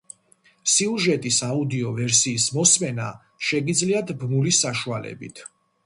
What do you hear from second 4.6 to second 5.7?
საშუალებით.